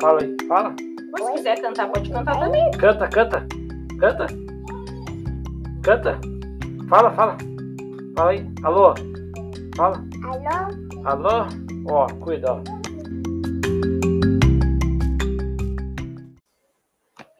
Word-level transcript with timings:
Fala 0.00 0.20
aí, 0.22 0.36
fala. 0.46 0.76
Mas 1.10 1.24
se 1.24 1.32
quiser 1.32 1.60
cantar, 1.60 1.90
pode 1.90 2.08
cantar 2.10 2.38
também. 2.38 2.70
Canta, 2.72 3.08
canta. 3.08 3.46
Canta. 3.98 4.26
Canta. 5.82 6.20
Fala, 6.88 7.10
fala. 7.10 7.36
Fala 8.16 8.30
aí. 8.30 8.46
Alô? 8.62 8.94
Fala. 9.76 9.96
Alô? 10.24 11.04
Alô? 11.04 11.46
Ó, 11.90 12.06
cuida, 12.24 12.52
ó. 12.52 12.62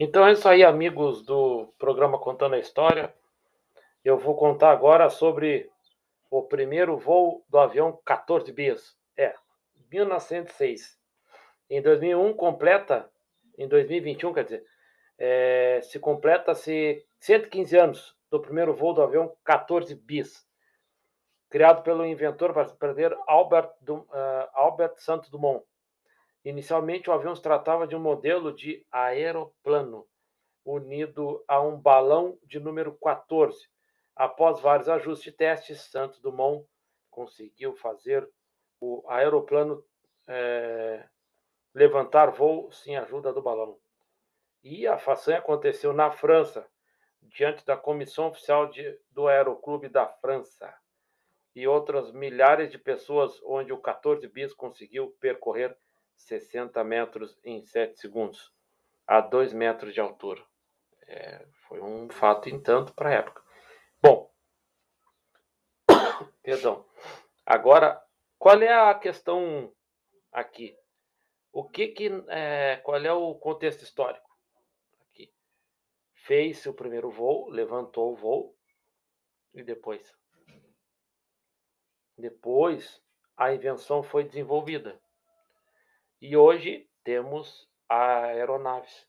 Então 0.00 0.26
é 0.26 0.32
isso 0.32 0.48
aí, 0.48 0.64
amigos 0.64 1.22
do 1.26 1.68
programa 1.78 2.18
Contando 2.18 2.54
a 2.54 2.58
História. 2.58 3.12
Eu 4.02 4.16
vou 4.16 4.34
contar 4.34 4.70
agora 4.70 5.10
sobre 5.10 5.68
o 6.30 6.42
primeiro 6.42 6.96
voo 6.96 7.44
do 7.50 7.58
avião 7.58 7.98
14 8.02 8.50
bis. 8.50 8.96
É, 9.14 9.34
1906. 9.90 10.96
Em 11.68 11.82
2001 11.82 12.34
completa, 12.34 13.10
em 13.58 13.66
2021, 13.66 14.32
quer 14.32 14.44
dizer, 14.44 14.66
é, 15.18 15.80
se 15.82 15.98
completa-se 15.98 17.04
115 17.20 17.76
anos 17.76 18.16
do 18.30 18.40
primeiro 18.40 18.74
voo 18.74 18.92
do 18.92 19.02
avião 19.02 19.34
14 19.44 19.94
bis, 19.94 20.46
criado 21.48 21.82
pelo 21.82 22.04
inventor 22.04 22.52
brasileiro 22.52 23.20
Albert, 23.26 23.72
uh, 23.88 24.04
Albert 24.52 24.96
Santos 24.98 25.30
Dumont. 25.30 25.64
Inicialmente, 26.44 27.08
o 27.08 27.12
avião 27.12 27.34
se 27.34 27.42
tratava 27.42 27.86
de 27.86 27.96
um 27.96 28.00
modelo 28.00 28.52
de 28.52 28.84
aeroplano 28.90 30.06
unido 30.64 31.42
a 31.48 31.60
um 31.60 31.76
balão 31.76 32.38
de 32.44 32.60
número 32.60 32.96
14. 32.98 33.68
Após 34.14 34.60
vários 34.60 34.88
ajustes 34.88 35.32
e 35.32 35.36
testes, 35.36 35.80
Santos 35.82 36.20
Dumont 36.20 36.66
conseguiu 37.10 37.74
fazer 37.74 38.28
o 38.80 39.02
aeroplano 39.08 39.84
é, 40.28 41.08
levantar 41.76 42.30
voo 42.30 42.72
sem 42.72 42.96
ajuda 42.96 43.34
do 43.34 43.42
balão. 43.42 43.78
E 44.64 44.86
a 44.86 44.96
façanha 44.96 45.40
aconteceu 45.40 45.92
na 45.92 46.10
França, 46.10 46.66
diante 47.20 47.66
da 47.66 47.76
comissão 47.76 48.28
oficial 48.28 48.70
de, 48.70 48.98
do 49.10 49.28
Aeroclube 49.28 49.90
da 49.90 50.08
França 50.08 50.74
e 51.54 51.68
outras 51.68 52.10
milhares 52.12 52.70
de 52.70 52.78
pessoas, 52.78 53.38
onde 53.44 53.74
o 53.74 53.78
14 53.78 54.26
bis 54.26 54.54
conseguiu 54.54 55.10
percorrer 55.20 55.76
60 56.14 56.82
metros 56.82 57.38
em 57.44 57.60
7 57.60 58.00
segundos, 58.00 58.50
a 59.06 59.20
2 59.20 59.52
metros 59.52 59.92
de 59.92 60.00
altura. 60.00 60.42
É, 61.06 61.46
foi 61.68 61.82
um 61.82 62.08
fato 62.08 62.48
em 62.48 62.58
tanto 62.58 62.94
para 62.94 63.10
a 63.10 63.14
época. 63.14 63.42
Bom, 64.00 64.32
perdão. 66.42 66.86
Agora, 67.44 68.02
qual 68.38 68.62
é 68.62 68.72
a 68.72 68.94
questão 68.94 69.70
aqui? 70.32 70.74
O 71.58 71.64
que 71.64 71.88
que, 71.88 72.10
é, 72.28 72.76
qual 72.84 73.02
é 73.02 73.10
o 73.10 73.34
contexto 73.34 73.82
histórico? 73.82 74.28
Aqui. 75.00 75.32
Fez 76.12 76.66
o 76.66 76.74
primeiro 76.74 77.10
voo, 77.10 77.48
levantou 77.48 78.12
o 78.12 78.14
voo 78.14 78.54
e 79.54 79.62
depois? 79.62 80.14
Depois, 82.14 83.02
a 83.34 83.54
invenção 83.54 84.02
foi 84.02 84.24
desenvolvida. 84.24 85.00
E 86.20 86.36
hoje 86.36 86.90
temos 87.02 87.66
aeronaves. 87.88 89.08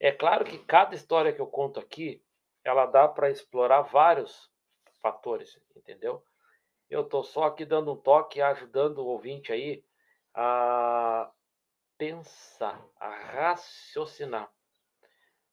É 0.00 0.10
claro 0.10 0.44
que 0.44 0.58
cada 0.64 0.96
história 0.96 1.32
que 1.32 1.40
eu 1.40 1.46
conto 1.46 1.78
aqui, 1.78 2.20
ela 2.64 2.86
dá 2.86 3.06
para 3.06 3.30
explorar 3.30 3.82
vários 3.82 4.50
fatores, 5.00 5.56
entendeu? 5.76 6.24
Eu 6.90 7.02
estou 7.02 7.22
só 7.22 7.44
aqui 7.44 7.64
dando 7.64 7.92
um 7.92 7.96
toque, 7.96 8.42
ajudando 8.42 8.98
o 8.98 9.06
ouvinte 9.06 9.52
aí 9.52 9.84
a 10.34 11.30
pensar, 12.02 12.84
a 12.98 13.08
raciocinar. 13.08 14.52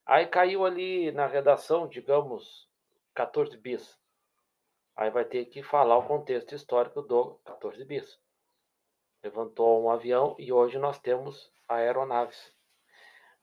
Aí 0.04 0.26
caiu 0.26 0.66
ali 0.66 1.12
na 1.12 1.28
redação, 1.28 1.88
digamos, 1.88 2.68
14 3.14 3.56
bis. 3.56 4.00
Aí 4.96 5.12
vai 5.12 5.26
ter 5.26 5.46
que 5.46 5.62
falar 5.62 5.96
o 6.00 6.08
contexto 6.08 6.56
histórico 6.56 7.04
do 7.04 7.36
14 7.46 7.86
bis 7.86 8.20
levantou 9.22 9.84
um 9.84 9.92
avião 9.92 10.36
e 10.40 10.52
hoje 10.52 10.80
nós 10.80 10.98
temos 10.98 11.52
aeronaves. 11.68 12.56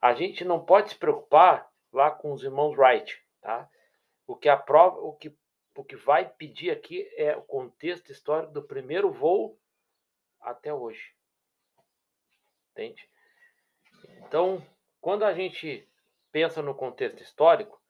A 0.00 0.14
gente 0.14 0.44
não 0.44 0.64
pode 0.64 0.90
se 0.90 0.96
preocupar 0.96 1.70
lá 1.92 2.10
com 2.10 2.32
os 2.32 2.42
irmãos 2.42 2.76
Wright, 2.76 3.22
tá? 3.40 3.68
O 4.26 4.34
que 4.34 4.48
a 4.48 4.56
prova, 4.56 4.98
o 4.98 5.12
que 5.12 5.36
o 5.76 5.84
que 5.84 5.94
vai 5.94 6.26
pedir 6.26 6.70
aqui 6.70 7.06
é 7.16 7.36
o 7.36 7.42
contexto 7.42 8.10
histórico 8.10 8.52
do 8.54 8.62
primeiro 8.62 9.12
voo 9.12 9.60
até 10.40 10.72
hoje. 10.72 11.14
Entende? 12.76 13.08
Então, 14.18 14.62
quando 15.00 15.24
a 15.24 15.32
gente 15.32 15.88
pensa 16.30 16.60
no 16.60 16.74
contexto 16.74 17.22
histórico, 17.22 17.80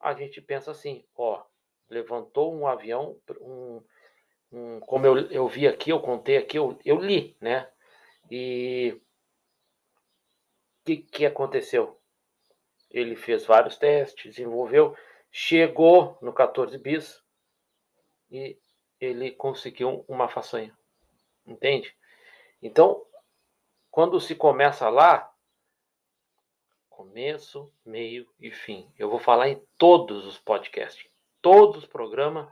a 0.00 0.14
gente 0.14 0.40
pensa 0.40 0.70
assim, 0.70 1.04
ó, 1.14 1.44
levantou 1.90 2.54
um 2.54 2.66
avião, 2.66 3.20
um, 3.42 3.82
um, 4.50 4.80
como 4.80 5.06
eu, 5.06 5.30
eu 5.30 5.46
vi 5.46 5.68
aqui, 5.68 5.90
eu 5.90 6.00
contei 6.00 6.38
aqui, 6.38 6.56
eu, 6.56 6.78
eu 6.82 6.98
li, 6.98 7.36
né? 7.42 7.70
E 8.30 8.98
o 10.80 10.84
que, 10.86 10.96
que 10.96 11.26
aconteceu? 11.26 12.00
Ele 12.90 13.16
fez 13.16 13.44
vários 13.44 13.76
testes, 13.76 14.34
desenvolveu, 14.34 14.96
chegou 15.30 16.16
no 16.22 16.32
14 16.32 16.78
bis 16.78 17.22
e 18.30 18.58
ele 18.98 19.32
conseguiu 19.32 20.06
uma 20.08 20.26
façanha. 20.26 20.74
Entende? 21.46 21.94
Então, 22.62 23.04
quando 23.96 24.20
se 24.20 24.34
começa 24.34 24.90
lá, 24.90 25.34
começo, 26.90 27.72
meio 27.82 28.30
e 28.38 28.50
fim. 28.50 28.92
Eu 28.98 29.08
vou 29.08 29.18
falar 29.18 29.48
em 29.48 29.66
todos 29.78 30.26
os 30.26 30.36
podcasts, 30.36 31.10
todos 31.40 31.78
os 31.78 31.86
programas 31.86 32.46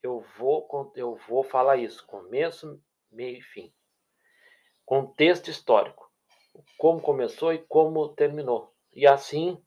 eu 0.00 0.24
vou, 0.38 0.92
eu 0.94 1.16
vou 1.26 1.42
falar 1.42 1.78
isso, 1.78 2.06
começo, 2.06 2.80
meio 3.10 3.38
e 3.38 3.42
fim. 3.42 3.74
Contexto 4.86 5.50
histórico, 5.50 6.08
como 6.78 7.00
começou 7.00 7.52
e 7.52 7.58
como 7.58 8.10
terminou. 8.10 8.72
E 8.92 9.08
assim 9.08 9.60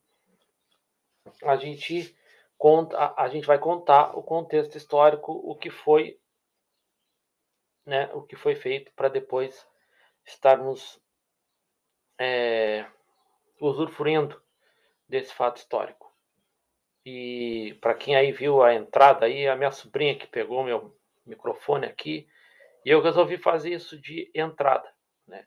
a 1.42 1.56
gente 1.56 2.16
conta, 2.56 3.12
a, 3.14 3.28
gente 3.28 3.46
vai 3.46 3.58
contar 3.58 4.16
o 4.16 4.22
contexto 4.22 4.78
histórico, 4.78 5.32
o 5.32 5.54
que 5.54 5.68
foi, 5.68 6.18
né, 7.84 8.10
o 8.14 8.22
que 8.22 8.36
foi 8.36 8.56
feito 8.56 8.90
para 8.96 9.10
depois 9.10 9.68
estarmos 10.28 11.00
é, 12.18 12.86
usufruindo 13.60 14.40
desse 15.08 15.34
fato 15.34 15.56
histórico. 15.56 16.12
E 17.04 17.76
para 17.80 17.94
quem 17.94 18.16
aí 18.16 18.32
viu 18.32 18.62
a 18.62 18.74
entrada 18.74 19.26
aí, 19.26 19.48
a 19.48 19.56
minha 19.56 19.72
sobrinha 19.72 20.18
que 20.18 20.26
pegou 20.26 20.62
meu 20.62 20.94
microfone 21.24 21.86
aqui, 21.86 22.28
e 22.84 22.90
eu 22.90 23.00
resolvi 23.00 23.38
fazer 23.38 23.72
isso 23.72 23.98
de 23.98 24.30
entrada, 24.34 24.92
né? 25.26 25.46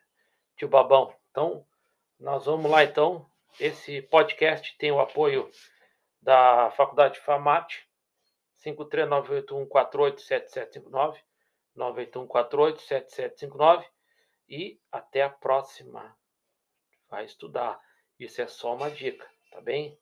Tio 0.57 0.67
Babão. 0.67 1.15
Então, 1.29 1.63
nós 2.19 2.45
vamos 2.45 2.69
lá 2.69 2.83
então. 2.83 3.25
Esse 3.59 4.01
podcast 4.01 4.75
tem 4.77 4.91
o 4.91 4.99
apoio 4.99 5.49
da 6.21 6.71
Faculdade 6.71 7.19
FAMAT, 7.19 7.87
53981487759, 8.63 11.17
981487759 11.77 13.85
e 14.51 14.77
até 14.91 15.23
a 15.23 15.29
próxima. 15.29 16.13
Vai 17.09 17.23
estudar. 17.23 17.81
Isso 18.19 18.41
é 18.41 18.47
só 18.47 18.75
uma 18.75 18.91
dica, 18.91 19.27
tá 19.49 19.61
bem? 19.61 19.97